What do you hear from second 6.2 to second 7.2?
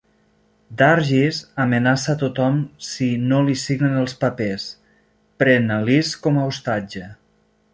com a ostatge.